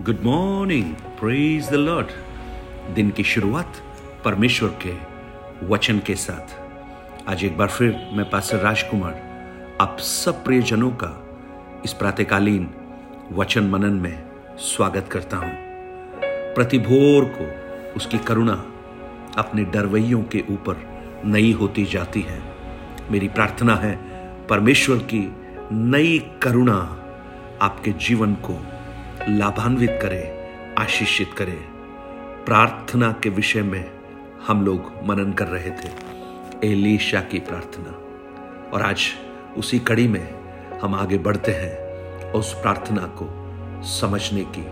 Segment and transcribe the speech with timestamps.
[0.00, 2.06] Good morning praise the Lord
[2.94, 3.72] दिन की शुरुआत
[4.24, 4.92] परमेश्वर के
[5.66, 9.14] वचन के साथ। आज एक बार फिर मैं पास्टर राजकुमार,
[9.80, 11.26] आप सब प्रियजनों का
[11.84, 12.68] इस प्रातकालीन
[13.32, 14.22] वचन मनन में
[14.58, 15.52] स्वागत करता हूँ।
[16.54, 18.64] प्रतिभोर को उसकी करुणा
[19.38, 20.82] अपने डरवैयों के ऊपर
[21.24, 22.42] नई होती जाती है।
[23.10, 23.96] मेरी प्रार्थना है
[24.46, 25.36] परमेश्वर की
[25.72, 26.78] नई करुणा
[27.62, 28.71] आपके जीवन को
[29.28, 30.48] लाभान्वित करे,
[30.78, 31.64] आशीषित करे।
[32.44, 33.90] प्रार्थना के विषय में
[34.46, 35.90] हम लोग मनन कर रहे थे,
[36.72, 37.90] एलीशा की प्रार्थना।
[38.70, 39.02] और आज
[39.56, 40.34] उसी कड़ी में
[40.78, 41.76] हम आगे बढ़ते हैं,
[42.32, 43.48] उस प्रार्थना को
[43.82, 44.66] समझने की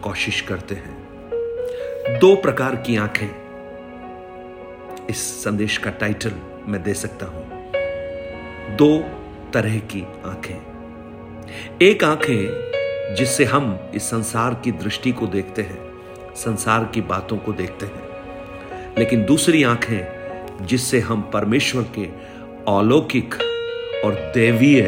[0.00, 1.08] कोशिश करते हैं।
[2.18, 3.46] दो प्रकार की आँखें
[5.10, 6.32] इस संदेश का टाइटल
[6.66, 7.46] मैं दे सकता हूँ।
[8.76, 8.98] दो
[9.52, 10.66] तरह की आँखें।
[11.82, 12.75] एक आँखें
[13.14, 15.78] जिससे हम इस संसार की दृष्टि को देखते हैं,
[16.34, 22.04] संसार की बातों को देखते हैं। लेकिन दूसरी आँखें जिससे हम परमेश्वर के
[22.68, 23.34] अलौकिक
[24.04, 24.82] और देवीय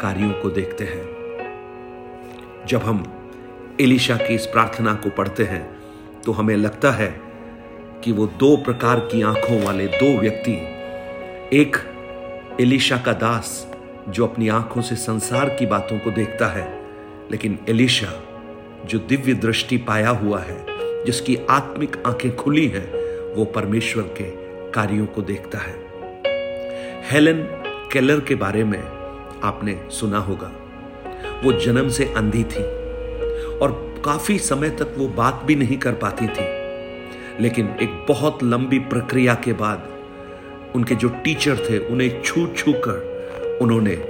[0.00, 3.30] कार्यों को देखते हैं। जब हम
[3.80, 5.76] एलिशा की इस प्रार्थना को पढ़ते हैं
[6.24, 7.20] तो हमें लगता है
[8.04, 10.52] कि वो दो प्रकार की आँखों वाले दो व्यक्ति,
[11.52, 11.76] एक
[12.60, 13.66] एलिशा का दास
[14.08, 16.85] जो अपनी आँखों से संसार की बातों को देखता है
[17.30, 18.22] लेकिन एलिशा,
[18.84, 20.66] जो दिव्य दृष्टि पाया हुआ है,
[21.04, 24.24] जिसकी आत्मिक आँखें खुली हैं, वो परमेश्वर के
[24.70, 25.74] कार्यों को देखता है।
[27.10, 27.42] हेलन
[27.92, 28.82] केलर के बारे में
[29.42, 30.52] आपने सुना होगा।
[31.44, 32.62] वो जन्म से अंधी थी
[33.58, 36.66] और काफ़ी समय तक वो बात भी नहीं कर पाती थी।
[37.42, 39.88] लेकिन एक बहुत लंबी प्रक्रिया के बाद
[40.74, 43.16] उनके जो टीचर थे, उन्हें छू छू कर
[43.62, 44.04] उन्होंने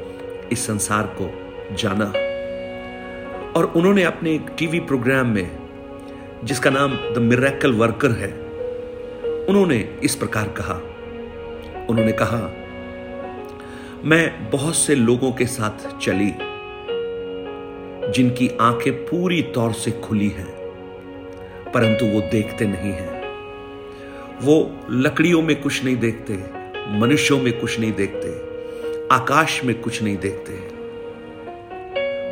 [0.53, 1.35] इस संसार को
[1.75, 2.13] जाना।
[3.57, 5.51] और उन्होंने अपने एक टीवी प्रोग्राम में,
[6.45, 8.33] जिसका नाम द मिरेकल वर्कर है,
[9.49, 10.75] उन्होंने इस प्रकार कहा।
[11.91, 12.53] उन्होंने कहा,
[14.05, 16.35] मैं बहुत से लोगों के साथ चली,
[18.13, 20.55] जिनकी आँखें पूरी तौर से खुली हैं,
[21.75, 23.23] परंतु वो देखते नहीं हैं।
[24.43, 26.35] वो लकड़ियों में कुछ नहीं देखते,
[26.99, 28.29] मनुष्यों में कुछ नहीं देखते,
[29.15, 30.76] आकाश में कुछ नहीं देखते।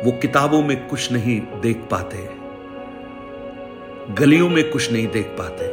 [0.05, 2.17] वो किताबों में कुछ नहीं देख पाते,
[4.13, 5.67] गलियों में कुछ नहीं देख पाते,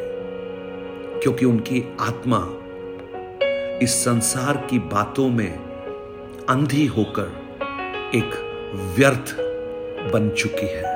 [1.21, 2.39] क्योंकि उनकी आत्मा
[3.83, 5.53] इस संसार की बातों में
[6.49, 7.29] अंधी होकर
[8.15, 8.35] एक
[8.99, 9.35] व्यर्थ
[10.13, 10.95] बन चुकी है।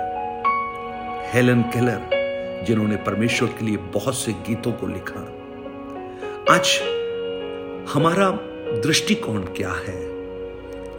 [1.32, 5.20] हेलन केलर, जिन्होंने परमेश्वर के लिए बहुत से गीतों को लिखा,
[6.50, 6.78] आज
[7.94, 8.30] हमारा
[8.82, 10.00] दृष्टिकोण क्या है?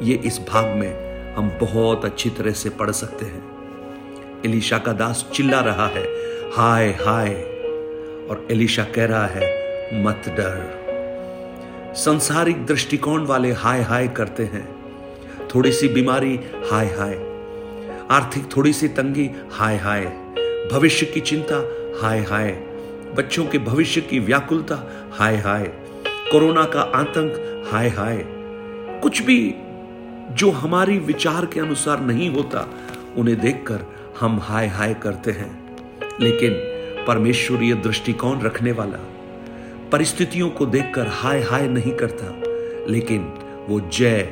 [0.02, 1.07] ये इस भाग में
[1.38, 3.58] हम बहुत अच्छी तरह से पढ़ सकते हैं।
[4.46, 6.04] एलिशा का दास चिल्ला रहा है,
[6.54, 7.34] हाय हाय।
[8.30, 9.52] और एलिशा कह रहा है,
[10.04, 10.78] मत डर।
[11.96, 14.76] संसारिक दृष्टिकोण वाले हाय हाय करते हैं।
[15.56, 16.40] थोड़ी सी बीमारी,
[16.72, 17.14] हाय हाय।
[18.12, 20.06] आर्थिक थोड़ी सी तंगी, हाय हाय।
[20.72, 21.70] भविष्य की चिंता,
[22.02, 22.52] हाय हाय।
[23.18, 25.64] बच्चों के भविष्य की व्याकुलता, हाय हाय।
[26.08, 28.26] कोरोना का आतंक, हाय हाय।
[29.02, 29.56] कुछ भी
[30.32, 32.70] जो हमारी विचार के अनुसार नहीं होता,
[33.18, 35.78] उन्हें देखकर हम हाय हाय करते हैं।
[36.22, 36.54] लेकिन
[37.08, 38.98] परमेश्वरीय दृष्टिकोण रखने वाला
[39.92, 42.26] परिस्थितियों को देखकर हाय हाय नहीं करता,
[42.92, 43.22] लेकिन
[43.70, 44.30] वो जय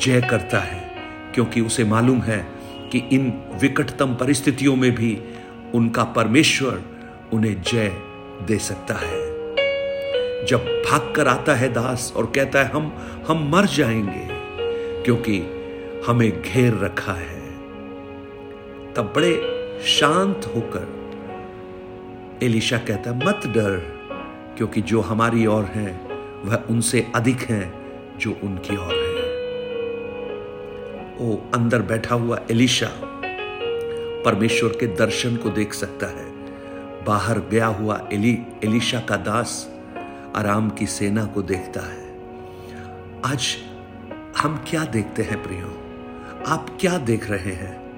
[0.00, 0.94] जय करता है,
[1.34, 2.46] क्योंकि उसे मालूम है
[2.92, 5.20] कि इन विकटतम परिस्थितियों में भी
[5.74, 6.82] उनका परमेश्वर
[7.32, 7.92] उन्हें जय
[8.46, 9.30] दे सकता है।
[10.46, 12.92] जब भाग कर आता है दास और कहता है, हम
[13.28, 14.39] हम मर जाएँगे।
[15.04, 15.38] क्योंकि
[16.06, 17.40] हमें घेर रखा है।
[18.94, 21.00] तब बड़े शांत होकर
[22.42, 24.00] एलिशा कहता है मत डर,
[24.56, 26.00] क्योंकि जो हमारी ओर है,
[26.44, 27.72] वह उनसे अधिक है,
[28.18, 29.10] जो उनकी ओर है।
[31.20, 32.90] ओ, अंदर बैठा हुआ एलिशा,
[34.24, 36.30] परमेश्वर के दर्शन को देख सकता है।
[37.04, 39.70] बाहर गया हुआ एली, एलिशा का दास
[40.36, 42.16] आराम की सेना को देखता है।
[43.24, 43.56] आज
[44.38, 45.66] हम क्या देखते हैं प्रियो?
[46.46, 47.90] आप क्या देख रहे हैं?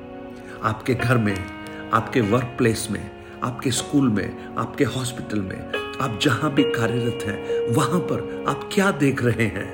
[0.63, 1.47] आपके घर में,
[1.93, 3.11] आपके वर्क प्लेस में,
[3.45, 5.69] आपके स्कूल में, आपके हॉस्पिटल में,
[6.01, 9.73] आप जहाँ भी कार्यरत हैं, वहाँ पर आप क्या देख रहे हैं?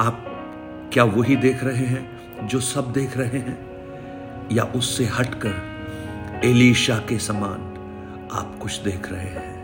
[0.00, 0.24] आप
[0.92, 3.66] क्या वही देख रहे हैं जो सब देख रहे हैं?
[4.52, 5.68] या उससे हटकर
[6.44, 7.74] एलिशा के समान
[8.32, 9.58] आप कुछ देख रहे हैं?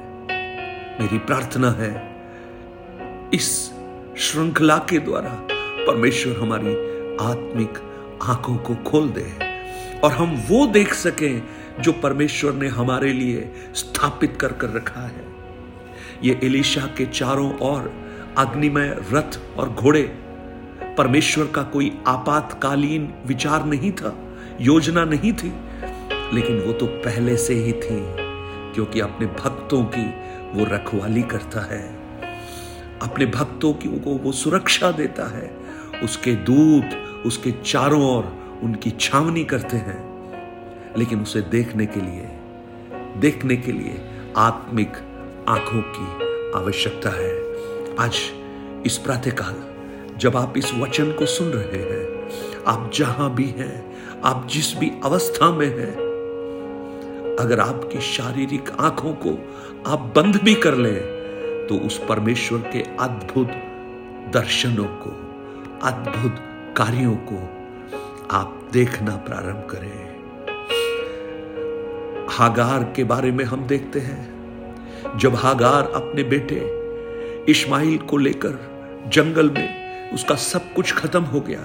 [1.01, 2.17] मेरी प्रार्थना है,
[3.35, 3.74] इस
[4.19, 5.31] श्रृंखला के द्वारा
[5.87, 6.73] परमेश्वर हमारी
[7.21, 7.79] आत्मिक
[8.23, 9.25] आँखों को खोल दे
[10.01, 11.43] और हम वो देख सकें
[11.81, 15.25] जो परमेश्वर ने हमारे लिए स्थापित कर कर रखा है।
[16.23, 17.93] ये एलिशा के चारों ओर
[18.39, 20.03] अग्निमय रथ और घोड़े,
[20.99, 24.17] परमेश्वर का कोई आपातकालीन विचार नहीं था,
[24.61, 25.53] योजना नहीं थी,
[26.35, 28.01] लेकिन वो तो पहले से ही थी,
[28.75, 30.07] क्योंकि अपने भक्तों की
[30.55, 32.04] वो रखवाली करता है।
[33.05, 35.57] अपने भक्तों की को वो सुरक्षा देता है।
[36.05, 36.85] उसके दूत,
[37.27, 38.25] उसके चारों ओर
[38.63, 40.15] उनकी छावनी करते हैं।
[40.99, 42.29] लेकिन उसे देखने के लिए,
[43.17, 44.01] देखने के लिए
[44.37, 44.93] आत्मिक
[45.49, 46.25] आँखों की
[46.59, 47.55] आवश्यकता है।
[47.97, 48.19] आज
[48.87, 49.57] इस प्रातःकाल,
[50.19, 52.29] जब आप इस वचन को सुन रहे हैं,
[52.67, 55.95] आप जहाँ भी हैं, आप जिस भी अवस्था में हैं,
[57.41, 59.55] अगर आपकी शारीरिक आँखों को
[59.87, 61.14] आप बंद भी कर लें
[61.69, 63.49] तो उस परमेश्वर के अद्भुत
[64.33, 65.11] दर्शनों को,
[65.83, 66.37] अद्भुत
[66.77, 67.37] कार्यों को
[68.31, 70.15] आप देखना प्रारंभ करें।
[72.31, 76.61] हागार के बारे में हम देखते हैं। जब हागार अपने बेटे
[77.49, 78.59] इस्माइल को लेकर
[79.13, 81.61] जंगल में उसका सब कुछ खत्म हो गया,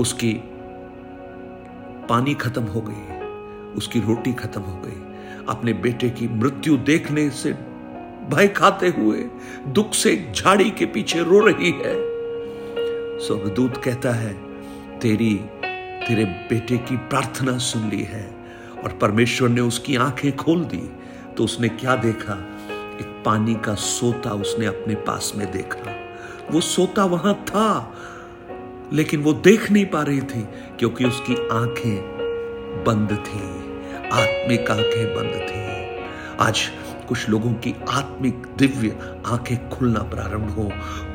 [0.00, 0.32] उसकी
[2.08, 3.20] पानी खत्म हो गई,
[3.76, 5.00] उसकी रोटी खत्म हो गई,
[5.48, 7.52] अपने बेटे की मृत्यु देखने से
[8.30, 9.24] भय खाते हुए
[9.68, 11.94] दुख से झाड़ी के पीछे रो रही है।
[13.18, 14.32] स्वर्गदूत कहता है,
[15.00, 15.34] तेरी,
[16.08, 18.24] तेरे बेटे की प्रार्थना सुन ली है
[18.84, 20.88] और परमेश्वर ने उसकी आँखें खोल दी
[21.36, 22.34] तो उसने क्या देखा?
[23.00, 25.94] एक पानी का सोता उसने अपने पास में देखा।
[26.50, 27.94] वो सोता वहाँ था,
[28.92, 30.42] लेकिन वो देख नहीं पा रही थी,
[30.78, 33.42] क्योंकि उसकी आँखें बंद थी,
[34.12, 35.66] आत्मिक आँखें बंद थी।
[36.40, 36.68] आज
[37.08, 38.96] कुछ लोगों की आत्मिक दिव्य
[39.26, 40.72] आँखें खुलना प्रारंभ हो।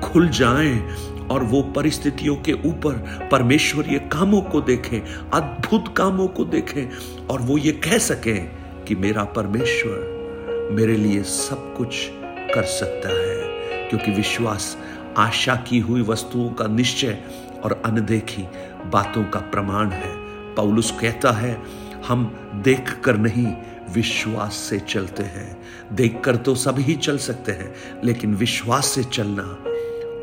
[0.07, 0.95] खुल जाएँ
[1.31, 2.93] और वो परिस्थितियों के ऊपर
[3.31, 6.91] परमेश्वरीय कामों को देखें, अद्भुत कामों को देखें
[7.27, 8.51] और वो ये कह सकें
[8.83, 10.13] कि मेरा परमेश्वर
[10.71, 12.09] मेरे लिए सब कुछ
[12.55, 13.43] कर सकता है।
[13.89, 14.77] क्योंकि विश्वास,
[15.17, 17.23] आशा की हुई वस्तुओं का निश्चय
[17.63, 18.43] और अनदेखी
[18.85, 20.15] बातों का प्रमाण है।
[20.55, 21.61] पौलुस कहता है,
[22.07, 23.53] हम देख कर नहीं,
[23.93, 29.63] विश्वास से चलते हैं। देखकर तो सभी चल सकते हैं, लेकिन विश्वास से चलना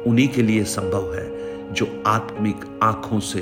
[0.06, 1.40] उन्हीं के लिए संभव है,
[1.72, 3.38] जो आत्मिक आँखों से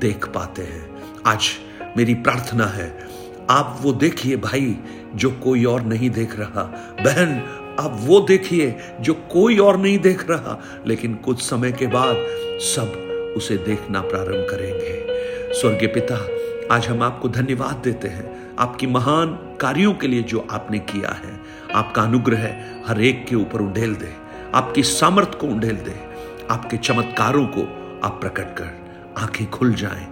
[0.00, 1.50] देख पाते हैं। आज
[1.96, 3.08] मेरी प्रार्थना है,
[3.50, 4.76] आप वो देखिए भाई,
[5.14, 6.62] जो कोई और नहीं देख रहा।
[7.00, 12.16] बहन, आप वो देखिए, जो कोई और नहीं देख रहा। लेकिन कुछ समय के बाद
[12.60, 12.98] सब
[13.36, 15.06] उसे देखना प्रारंभ करेंगे।
[15.60, 16.28] स्वर्गीय पिता,
[16.74, 19.26] आज हम आपको धन्यवाद देते हैं। आपकी महान
[19.60, 21.40] कार्यों के लिए जो आपने किया है।
[21.74, 24.12] आपका अनुग्रह हर एक के ऊपर उंडेल दे।
[24.54, 26.00] आपकी सामर्थ को उंडेल दे।
[26.50, 27.60] आपके चमत्कारों को
[28.04, 28.82] आप प्रकट कर।
[29.18, 30.06] आँखें खुल जाएँ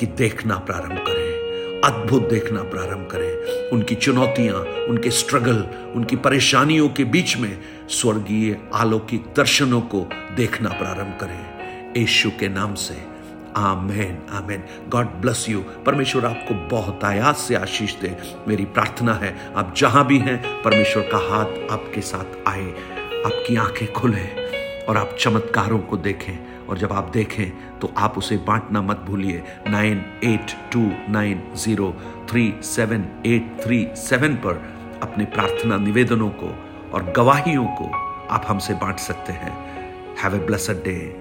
[0.00, 1.40] कि देखना प्रारंभ करें।
[1.84, 5.56] अद्भुत देखना प्रारंभ करें। उनकी चुनौतियाँ, उनके स्ट्रगल
[5.94, 7.58] उनकी परेशानियों के बीच में
[7.88, 11.60] स्वर्गीय अलौकिक दर्शनों को देखना प्रारंभ करें।
[12.02, 13.09] यशु के नाम से
[13.56, 14.64] amen amen.
[14.88, 18.16] God bless you परमेश्वर आपको बहुत आयात से आशीष दे।
[18.48, 22.70] मेरी प्रार्थना है, आप जहाँ भी हैं, परमेश्वर का हाथ आपके साथ आए,
[23.26, 24.28] आपकी आँखें खुले
[24.84, 29.42] और आप चमत्कारों को देखें। और जब आप देखें तो आप उसे बांटना मत भूलिए।
[29.68, 30.80] Nine eight two
[31.12, 31.96] nine zero
[32.30, 34.62] three seven eight three seven पर
[35.02, 36.54] अपने प्रार्थना निवेदनों को
[36.94, 37.90] और गवाहियों को
[38.30, 39.52] आप हमसे बांट सकते हैं।
[40.22, 41.19] Have a blessed day